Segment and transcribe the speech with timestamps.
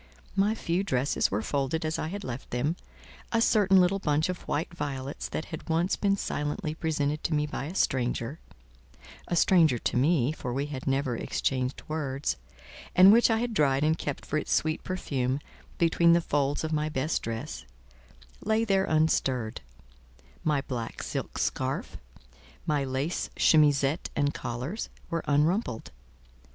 [0.35, 2.75] My few dresses were folded as I had left them;
[3.31, 7.45] a certain little bunch of white violets that had once been silently presented to me
[7.45, 8.39] by a stranger
[9.27, 12.37] (a stranger to me, for we had never exchanged words),
[12.95, 15.39] and which I had dried and kept for its sweet perfume
[15.77, 17.63] between the folds of my best dress,
[18.43, 19.61] lay there unstirred;
[20.43, 21.97] my black silk scarf,
[22.65, 25.91] my lace chemisette and collars, were unrumpled.